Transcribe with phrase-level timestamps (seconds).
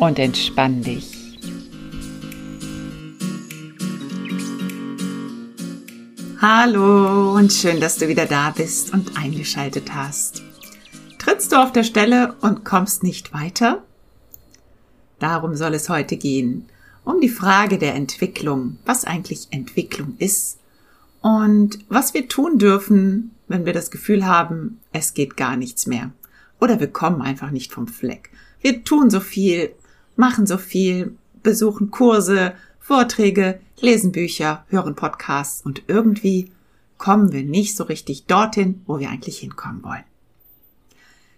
[0.00, 1.12] Und entspann dich.
[6.40, 10.42] Hallo und schön, dass du wieder da bist und eingeschaltet hast.
[11.18, 13.82] Trittst du auf der Stelle und kommst nicht weiter?
[15.18, 16.70] Darum soll es heute gehen,
[17.04, 20.58] um die Frage der Entwicklung, was eigentlich Entwicklung ist
[21.20, 26.10] und was wir tun dürfen, wenn wir das Gefühl haben, es geht gar nichts mehr
[26.58, 28.30] oder wir kommen einfach nicht vom Fleck.
[28.62, 29.72] Wir tun so viel,
[30.20, 36.52] machen so viel, besuchen Kurse, Vorträge, lesen Bücher, hören Podcasts und irgendwie
[36.98, 40.04] kommen wir nicht so richtig dorthin, wo wir eigentlich hinkommen wollen.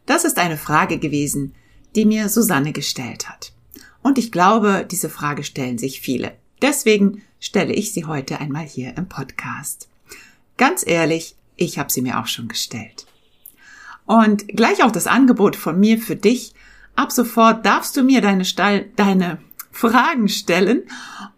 [0.05, 1.55] Das ist eine Frage gewesen,
[1.95, 3.53] die mir Susanne gestellt hat.
[4.03, 6.33] Und ich glaube, diese Frage stellen sich viele.
[6.61, 9.89] Deswegen stelle ich sie heute einmal hier im Podcast.
[10.57, 13.07] Ganz ehrlich, ich habe sie mir auch schon gestellt.
[14.05, 16.55] Und gleich auch das Angebot von mir für dich.
[16.95, 19.39] Ab sofort darfst du mir deine, Stall, deine
[19.71, 20.83] Fragen stellen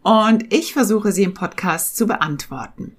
[0.02, 2.96] und ich versuche sie im Podcast zu beantworten.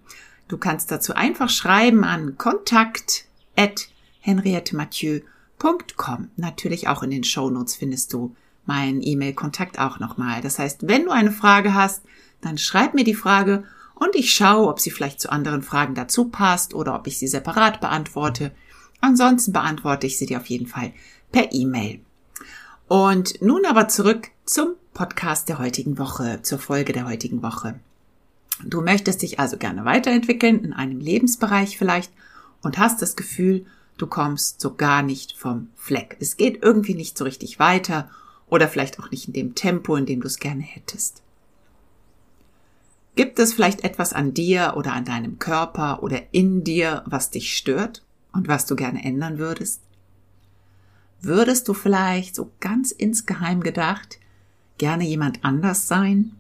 [0.48, 3.26] Du kannst dazu einfach schreiben an kontakt
[3.58, 3.90] at
[4.22, 6.30] henriettemathieu.com.
[6.38, 10.42] Natürlich auch in den Shownotes findest du meinen E-Mail-Kontakt auch nochmal.
[10.42, 12.04] Das heißt, wenn du eine Frage hast,
[12.42, 13.64] dann schreib mir die Frage
[13.96, 17.28] und ich schaue, ob sie vielleicht zu anderen Fragen dazu passt oder ob ich sie
[17.28, 18.52] separat beantworte.
[19.02, 20.94] Ansonsten beantworte ich sie dir auf jeden Fall
[21.32, 22.05] per E-Mail.
[22.88, 27.80] Und nun aber zurück zum Podcast der heutigen Woche, zur Folge der heutigen Woche.
[28.64, 32.12] Du möchtest dich also gerne weiterentwickeln in einem Lebensbereich vielleicht
[32.62, 33.66] und hast das Gefühl,
[33.98, 36.18] du kommst so gar nicht vom Fleck.
[36.20, 38.10] Es geht irgendwie nicht so richtig weiter
[38.48, 41.24] oder vielleicht auch nicht in dem Tempo, in dem du es gerne hättest.
[43.16, 47.58] Gibt es vielleicht etwas an dir oder an deinem Körper oder in dir, was dich
[47.58, 49.82] stört und was du gerne ändern würdest?
[51.26, 54.20] Würdest du vielleicht so ganz insgeheim gedacht
[54.78, 56.36] gerne jemand anders sein?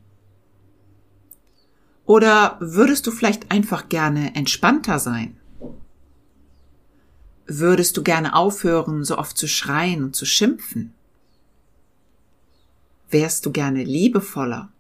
[2.06, 5.38] Oder würdest du vielleicht einfach gerne entspannter sein?
[7.47, 10.94] Würdest du gerne aufhören, so oft zu schreien und zu schimpfen?
[13.09, 14.72] Wärst du gerne liebevoller?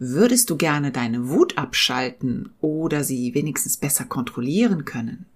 [0.00, 5.26] Würdest du gerne deine Wut abschalten oder sie wenigstens besser kontrollieren können?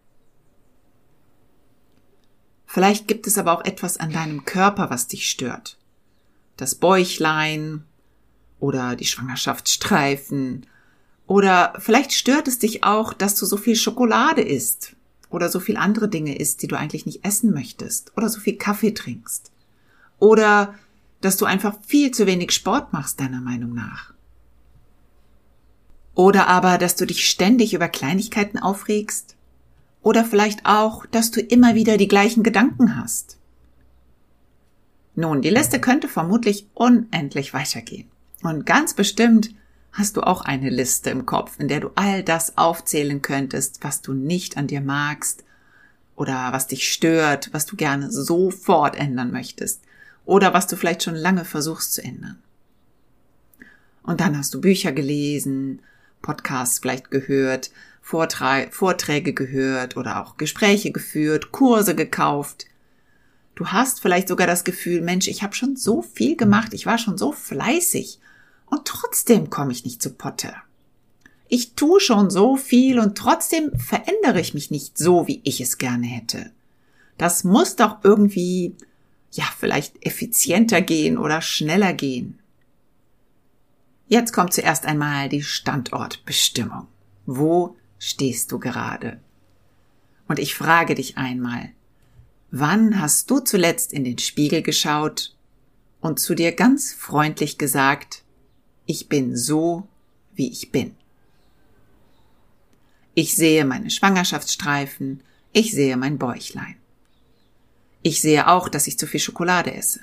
[2.72, 5.76] Vielleicht gibt es aber auch etwas an deinem Körper, was dich stört.
[6.56, 7.82] Das Bäuchlein
[8.60, 10.66] oder die Schwangerschaftsstreifen
[11.26, 14.94] oder vielleicht stört es dich auch, dass du so viel Schokolade isst
[15.30, 18.56] oder so viel andere Dinge isst, die du eigentlich nicht essen möchtest oder so viel
[18.56, 19.50] Kaffee trinkst.
[20.20, 20.76] Oder
[21.22, 24.14] dass du einfach viel zu wenig Sport machst, deiner Meinung nach.
[26.14, 29.34] Oder aber, dass du dich ständig über Kleinigkeiten aufregst.
[30.02, 33.38] Oder vielleicht auch, dass du immer wieder die gleichen Gedanken hast.
[35.14, 38.08] Nun, die Liste könnte vermutlich unendlich weitergehen.
[38.42, 39.50] Und ganz bestimmt
[39.92, 44.00] hast du auch eine Liste im Kopf, in der du all das aufzählen könntest, was
[44.00, 45.44] du nicht an dir magst
[46.16, 49.82] oder was dich stört, was du gerne sofort ändern möchtest
[50.24, 52.38] oder was du vielleicht schon lange versuchst zu ändern.
[54.02, 55.82] Und dann hast du Bücher gelesen,
[56.22, 62.66] Podcasts vielleicht gehört, Vorträge gehört oder auch Gespräche geführt, Kurse gekauft.
[63.54, 66.98] Du hast vielleicht sogar das Gefühl, Mensch, ich habe schon so viel gemacht, ich war
[66.98, 68.18] schon so fleißig
[68.66, 70.54] und trotzdem komme ich nicht zu Potte.
[71.48, 75.78] Ich tue schon so viel und trotzdem verändere ich mich nicht so, wie ich es
[75.78, 76.50] gerne hätte.
[77.18, 78.76] Das muss doch irgendwie
[79.32, 82.38] ja, vielleicht effizienter gehen oder schneller gehen.
[84.08, 86.86] Jetzt kommt zuerst einmal die Standortbestimmung.
[87.26, 89.20] Wo stehst du gerade?
[90.26, 91.70] Und ich frage dich einmal,
[92.50, 95.36] wann hast du zuletzt in den Spiegel geschaut
[96.00, 98.24] und zu dir ganz freundlich gesagt,
[98.86, 99.86] ich bin so,
[100.34, 100.96] wie ich bin.
[103.14, 105.22] Ich sehe meine Schwangerschaftsstreifen,
[105.52, 106.76] ich sehe mein Bäuchlein.
[108.02, 110.00] Ich sehe auch, dass ich zu viel Schokolade esse.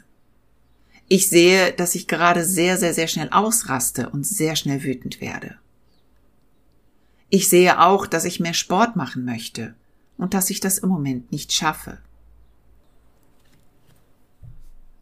[1.08, 5.58] Ich sehe, dass ich gerade sehr, sehr, sehr schnell ausraste und sehr schnell wütend werde.
[7.30, 9.76] Ich sehe auch, dass ich mehr Sport machen möchte
[10.18, 12.00] und dass ich das im Moment nicht schaffe.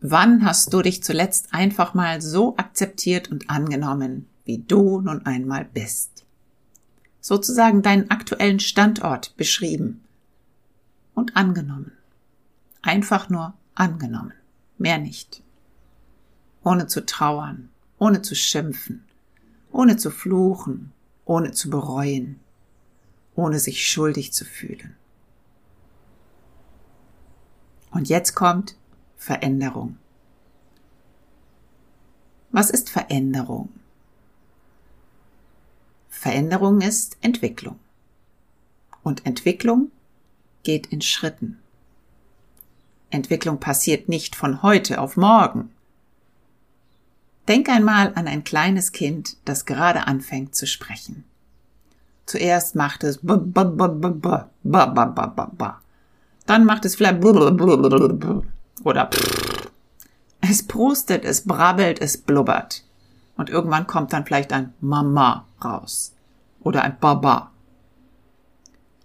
[0.01, 5.66] Wann hast du dich zuletzt einfach mal so akzeptiert und angenommen, wie du nun einmal
[5.66, 6.25] bist?
[7.22, 10.04] Sozusagen deinen aktuellen Standort beschrieben
[11.16, 11.92] und angenommen.
[12.83, 14.33] Einfach nur angenommen,
[14.77, 15.42] mehr nicht.
[16.63, 19.04] Ohne zu trauern, ohne zu schimpfen,
[19.72, 20.92] ohne zu fluchen,
[21.25, 22.39] ohne zu bereuen,
[23.36, 24.95] ohne sich schuldig zu fühlen.
[27.92, 28.75] Und jetzt kommt
[29.18, 29.98] Veränderung.
[32.51, 33.69] Was ist Veränderung?
[36.10, 37.80] Veränderung ist Entwicklung.
[39.04, 39.92] Und Entwicklung
[40.63, 41.60] geht in Schritten.
[43.12, 45.75] Entwicklung passiert nicht von heute auf morgen.
[47.47, 51.24] Denk einmal an ein kleines Kind, das gerade anfängt zu sprechen.
[52.25, 55.65] Zuerst macht es b b b b b b b b b
[56.45, 59.09] dann macht es vielleicht oder
[60.42, 62.83] es prustet, es brabbelt, es blubbert.
[63.36, 66.13] Und irgendwann kommt dann vielleicht ein Mama raus
[66.62, 67.51] oder ein Baba.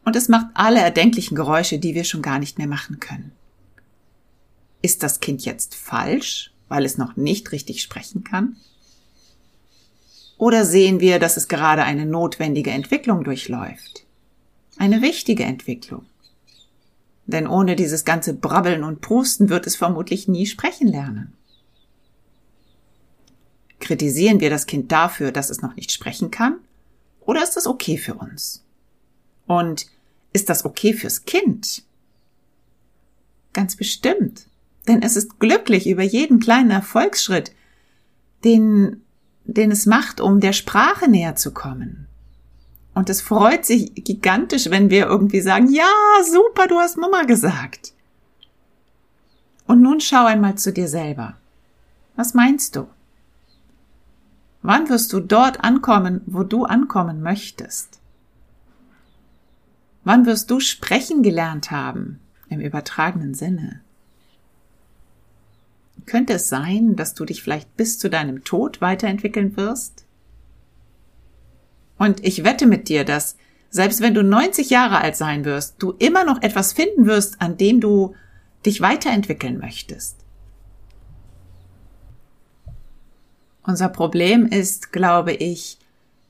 [0.05, 3.33] Und es macht alle erdenklichen Geräusche, die wir schon gar nicht mehr machen können.
[4.83, 8.57] Ist das Kind jetzt falsch, weil es noch nicht richtig sprechen kann?
[10.39, 14.07] Oder sehen wir, dass es gerade eine notwendige Entwicklung durchläuft?
[14.79, 16.07] Eine wichtige Entwicklung.
[17.27, 21.35] Denn ohne dieses ganze Brabbeln und Prusten wird es vermutlich nie sprechen lernen.
[23.81, 26.59] Kritisieren wir das Kind dafür, dass es noch nicht sprechen kann?
[27.21, 28.65] Oder ist das okay für uns?
[29.47, 29.87] Und
[30.33, 31.83] ist das okay fürs Kind?
[33.53, 34.47] Ganz bestimmt.
[34.89, 37.53] Denn es ist glücklich über jeden kleinen Erfolgsschritt,
[38.45, 39.03] den,
[39.45, 42.07] den es macht, um der Sprache näher zu kommen.
[42.95, 45.91] Und es freut sich gigantisch, wenn wir irgendwie sagen, ja,
[46.31, 47.93] super, du hast Mama gesagt.
[49.67, 51.37] Und nun schau einmal zu dir selber.
[52.17, 52.89] Was meinst du?
[54.63, 58.01] Wann wirst du dort ankommen, wo du ankommen möchtest?
[60.05, 63.81] Wann wirst du sprechen gelernt haben, im übertragenen Sinne?
[66.07, 70.05] Könnte es sein, dass du dich vielleicht bis zu deinem Tod weiterentwickeln wirst?
[71.99, 73.37] Und ich wette mit dir, dass
[73.71, 77.57] selbst wenn du 90 Jahre alt sein wirst, du immer noch etwas finden wirst, an
[77.57, 78.15] dem du
[78.67, 80.17] dich weiterentwickeln möchtest.
[83.63, 85.79] Unser Problem ist, glaube ich,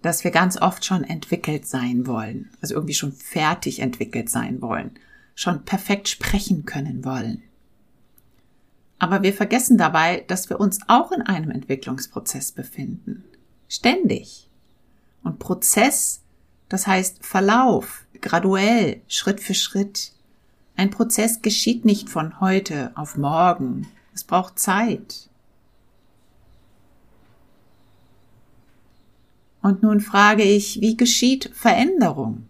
[0.03, 4.93] dass wir ganz oft schon entwickelt sein wollen, also irgendwie schon fertig entwickelt sein wollen,
[5.35, 7.43] schon perfekt sprechen können wollen.
[9.01, 13.25] Aber wir vergessen dabei, dass wir uns auch in einem Entwicklungsprozess befinden.
[13.67, 14.49] Ständig.
[15.25, 16.21] Und Prozess,
[16.69, 20.13] das heißt Verlauf, graduell, Schritt für Schritt.
[20.77, 23.89] Ein Prozess geschieht nicht von heute auf morgen.
[24.13, 25.31] Es braucht Zeit.
[29.63, 32.49] Und nun frage ich, wie geschieht Veränderung?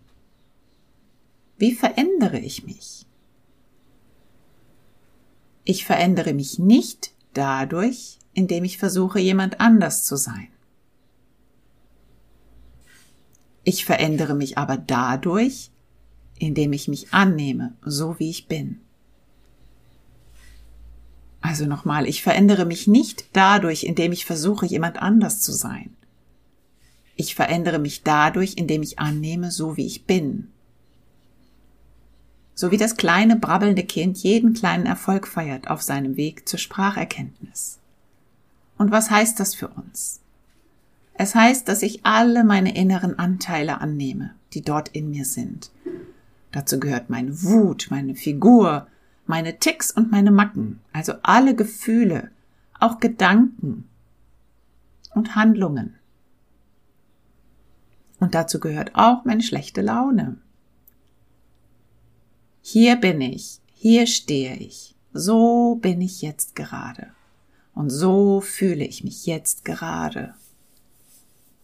[1.58, 3.06] Wie verändere ich mich?
[5.70, 10.48] Ich verändere mich nicht dadurch, indem ich versuche, jemand anders zu sein.
[13.62, 15.70] Ich verändere mich aber dadurch,
[16.40, 18.80] indem ich mich annehme, so wie ich bin.
[21.40, 25.94] Also nochmal, ich verändere mich nicht dadurch, indem ich versuche, jemand anders zu sein.
[27.14, 30.50] Ich verändere mich dadurch, indem ich annehme, so wie ich bin.
[32.60, 37.78] So wie das kleine brabbelnde Kind jeden kleinen Erfolg feiert auf seinem Weg zur Spracherkenntnis.
[38.76, 40.20] Und was heißt das für uns?
[41.14, 45.70] Es heißt, dass ich alle meine inneren Anteile annehme, die dort in mir sind.
[46.52, 48.88] Dazu gehört meine Wut, meine Figur,
[49.24, 52.30] meine Ticks und meine Macken, also alle Gefühle,
[52.78, 53.88] auch Gedanken
[55.14, 55.94] und Handlungen.
[58.18, 60.36] Und dazu gehört auch meine schlechte Laune.
[62.62, 67.08] Hier bin ich, hier stehe ich, so bin ich jetzt gerade.
[67.74, 70.34] Und so fühle ich mich jetzt gerade.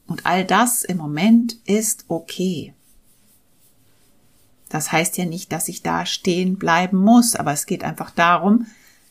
[0.07, 2.73] Und all das im Moment ist okay.
[4.69, 8.67] Das heißt ja nicht, dass ich da stehen bleiben muss, aber es geht einfach darum,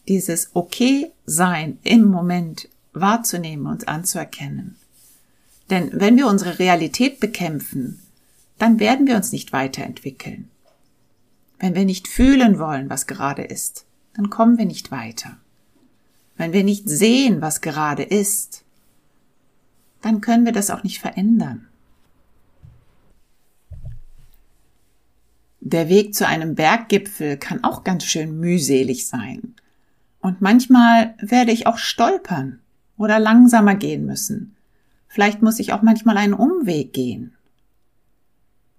[0.07, 4.75] dieses okay sein im Moment wahrzunehmen und anzuerkennen.
[5.69, 8.01] Denn wenn wir unsere Realität bekämpfen,
[8.57, 10.49] dann werden wir uns nicht weiterentwickeln.
[11.59, 15.37] Wenn wir nicht fühlen wollen, was gerade ist, dann kommen wir nicht weiter.
[16.37, 18.63] Wenn wir nicht sehen, was gerade ist,
[20.01, 21.67] dann können wir das auch nicht verändern.
[25.61, 29.55] Der Weg zu einem Berggipfel kann auch ganz schön mühselig sein.
[30.19, 32.59] Und manchmal werde ich auch stolpern
[32.97, 34.55] oder langsamer gehen müssen.
[35.07, 37.33] Vielleicht muss ich auch manchmal einen Umweg gehen.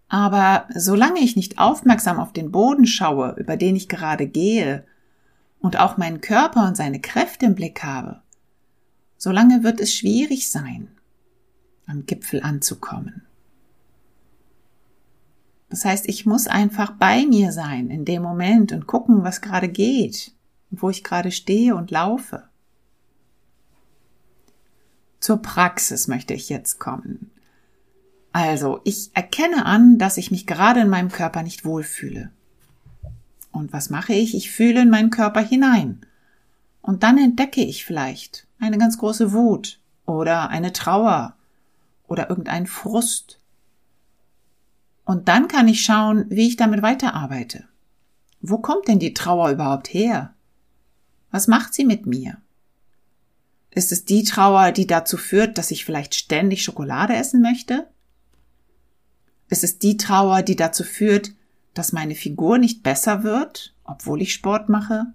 [0.08, 4.84] Aber solange ich nicht aufmerksam auf den Boden schaue, über den ich gerade gehe,
[5.58, 8.20] und auch meinen Körper und seine Kräfte im Blick habe,
[9.16, 10.88] solange wird es schwierig sein,
[11.86, 13.22] am Gipfel anzukommen.
[15.70, 19.68] Das heißt, ich muss einfach bei mir sein in dem Moment und gucken, was gerade
[19.68, 20.36] geht
[20.70, 22.48] wo ich gerade stehe und laufe.
[25.20, 27.30] Zur Praxis möchte ich jetzt kommen.
[28.36, 32.30] Also, ich erkenne an, dass ich mich gerade in meinem Körper nicht wohlfühle.
[33.50, 34.34] Und was mache ich?
[34.34, 36.02] Ich fühle in meinen Körper hinein.
[36.82, 41.34] Und dann entdecke ich vielleicht eine ganz große Wut oder eine Trauer
[42.08, 43.40] oder irgendeinen Frust.
[45.06, 47.64] Und dann kann ich schauen, wie ich damit weiterarbeite.
[48.42, 50.34] Wo kommt denn die Trauer überhaupt her?
[51.30, 52.36] Was macht sie mit mir?
[53.70, 57.88] Ist es die Trauer, die dazu führt, dass ich vielleicht ständig Schokolade essen möchte?
[59.48, 61.32] Ist es die Trauer, die dazu führt,
[61.74, 65.06] dass meine Figur nicht besser wird, obwohl ich Sport mache?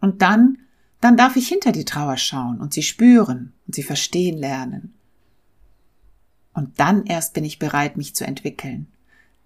[0.00, 0.58] Und dann,
[1.00, 4.94] dann darf ich hinter die Trauer schauen und sie spüren und sie verstehen lernen.
[6.54, 8.86] Und dann erst bin ich bereit, mich zu entwickeln.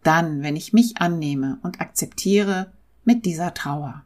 [0.03, 2.73] Dann, wenn ich mich annehme und akzeptiere
[3.05, 4.05] mit dieser Trauer.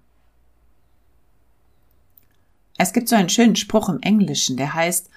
[2.78, 5.10] Es gibt so einen schönen Spruch im Englischen, der heißt,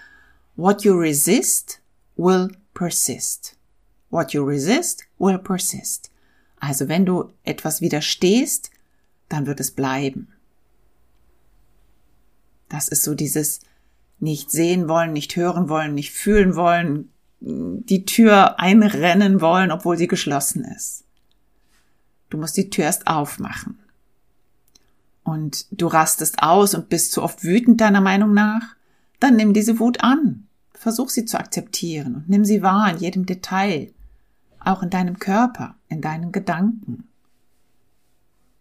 [0.55, 1.81] What you resist
[2.15, 3.57] will persist.
[4.09, 6.11] What you resist will persist.
[6.59, 8.71] Also wenn du etwas widerstehst,
[9.29, 10.29] dann wird es bleiben.
[12.69, 13.59] Das ist so dieses
[14.19, 20.07] nicht sehen wollen, nicht hören wollen, nicht fühlen wollen, die Tür einrennen wollen, obwohl sie
[20.07, 21.03] geschlossen ist.
[22.29, 23.79] Du musst die Tür erst aufmachen.
[25.23, 28.75] Und du rastest aus und bist zu oft wütend deiner Meinung nach,
[29.19, 30.47] dann nimm diese Wut an.
[30.83, 33.93] Versuch sie zu akzeptieren und nimm sie wahr in jedem Detail
[34.59, 37.07] auch in deinem Körper, in deinen Gedanken.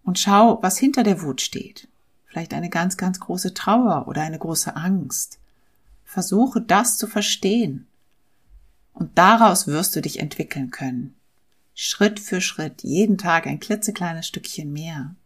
[0.05, 1.89] Und schau, was hinter der Wut steht.
[2.27, 5.41] Vielleicht eine ganz, ganz große Trauer oder eine große Angst.
[6.05, 7.89] Versuche das zu verstehen.
[8.95, 11.17] Und daraus wirst du dich entwickeln können.
[11.75, 15.17] Schritt für Schritt, jeden Tag ein klitzekleines Stückchen mehr.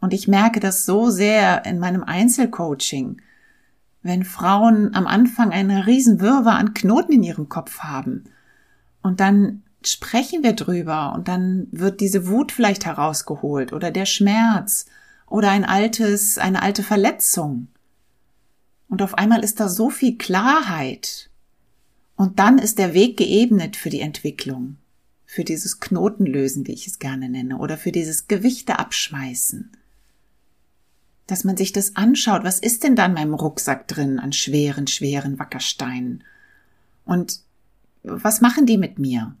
[0.00, 3.22] Und ich merke das so sehr in meinem Einzelcoaching,
[4.02, 8.24] wenn Frauen am Anfang eine Riesenwirrwarr an Knoten in ihrem Kopf haben
[9.02, 14.86] und dann sprechen wir drüber und dann wird diese Wut vielleicht herausgeholt oder der Schmerz
[15.26, 17.68] oder ein altes, eine alte Verletzung.
[18.88, 21.30] Und auf einmal ist da so viel Klarheit.
[22.16, 24.76] Und dann ist der Weg geebnet für die Entwicklung,
[25.24, 29.70] für dieses Knotenlösen, wie ich es gerne nenne, oder für dieses Gewichte abschmeißen.
[31.30, 34.88] Dass man sich das anschaut, was ist denn da in meinem Rucksack drin an schweren,
[34.88, 36.24] schweren Wackersteinen?
[37.04, 37.38] Und
[38.02, 39.36] was machen die mit mir?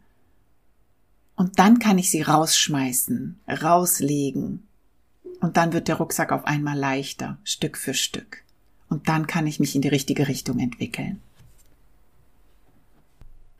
[1.34, 4.68] Und dann kann ich sie rausschmeißen, rauslegen.
[5.40, 8.44] Und dann wird der Rucksack auf einmal leichter, Stück für Stück.
[8.88, 11.20] Und dann kann ich mich in die richtige Richtung entwickeln.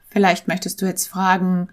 [0.08, 1.68] Vielleicht möchtest du jetzt fragen,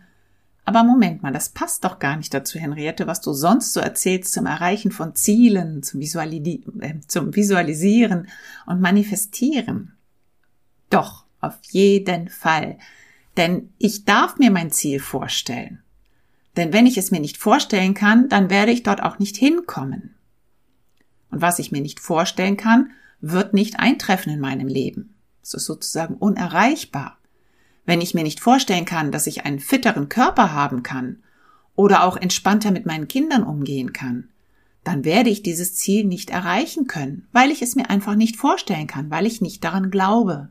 [0.67, 4.33] aber Moment mal, das passt doch gar nicht dazu, Henriette, was du sonst so erzählst
[4.33, 8.27] zum Erreichen von Zielen, zum, Visuali äh, zum Visualisieren
[8.65, 9.93] und Manifestieren.
[10.89, 12.79] Doch, auf jeden Fall.
[13.37, 15.81] Denn ich darf mir mein Ziel vorstellen.
[16.57, 20.15] Denn wenn ich es mir nicht vorstellen kann, dann werde ich dort auch nicht hinkommen.
[21.31, 25.15] Und was ich mir nicht vorstellen kann, wird nicht eintreffen in meinem Leben.
[25.41, 27.17] Es ist sozusagen unerreichbar.
[27.87, 31.23] Wenn ich mir nicht vorstellen kann, dass ich einen fitteren Körper haben kann
[31.73, 34.27] oder auch entspannter mit meinen Kindern umgehen kann,
[34.83, 38.87] dann werde ich dieses Ziel nicht erreichen können, weil ich es mir einfach nicht vorstellen
[38.87, 40.49] kann, weil ich nicht daran glaube.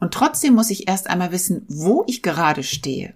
[0.00, 3.12] Und trotzdem muss ich erst einmal wissen, wo ich gerade stehe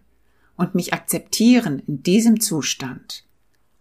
[0.55, 3.25] und mich akzeptieren in diesem Zustand.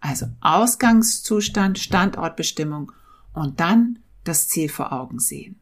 [0.00, 2.92] Also Ausgangszustand, Standortbestimmung
[3.34, 5.60] und dann das Ziel vor Augen sehen.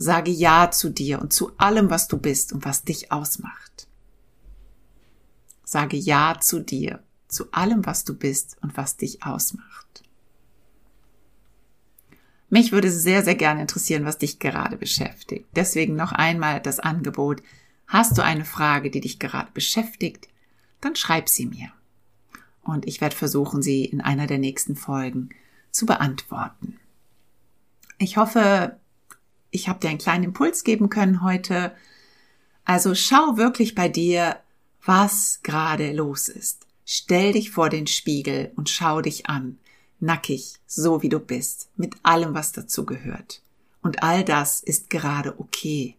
[0.00, 3.88] Sage Ja zu dir und zu allem, was du bist und was dich ausmacht.
[5.64, 10.04] Sage Ja zu dir, zu allem, was du bist und was dich ausmacht.
[12.48, 15.46] Mich würde sehr, sehr gerne interessieren, was dich gerade beschäftigt.
[15.56, 17.42] Deswegen noch einmal das Angebot.
[17.88, 20.28] Hast du eine Frage, die dich gerade beschäftigt?
[20.80, 21.72] Dann schreib sie mir.
[22.62, 25.30] Und ich werde versuchen, sie in einer der nächsten Folgen
[25.72, 26.78] zu beantworten.
[27.98, 28.78] Ich hoffe,
[29.50, 31.72] ich habe dir einen kleinen Impuls geben können heute.
[32.64, 34.38] Also schau wirklich bei dir,
[34.84, 36.66] was gerade los ist.
[36.84, 39.58] Stell dich vor den Spiegel und schau dich an,
[40.00, 43.42] nackig, so wie du bist, mit allem, was dazu gehört.
[43.82, 45.96] Und all das ist gerade okay.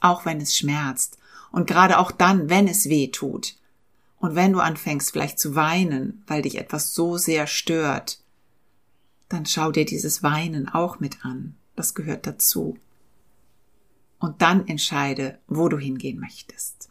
[0.00, 1.18] Auch wenn es schmerzt
[1.50, 3.54] und gerade auch dann, wenn es weh tut.
[4.18, 8.18] Und wenn du anfängst vielleicht zu weinen, weil dich etwas so sehr stört,
[9.28, 11.54] dann schau dir dieses Weinen auch mit an.
[11.76, 12.76] Das gehört dazu.
[14.18, 16.90] Und dann entscheide, wo du hingehen möchtest.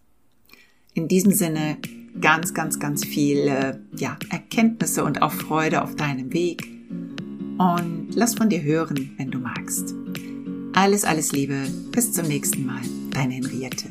[0.94, 1.78] In diesem Sinne
[2.20, 6.68] ganz, ganz, ganz viele ja, Erkenntnisse und auch Freude auf deinem Weg.
[7.58, 9.96] Und lass von dir hören, wenn du magst.
[10.74, 11.68] Alles, alles Liebe.
[11.92, 12.82] Bis zum nächsten Mal.
[13.12, 13.90] Deine Henriette.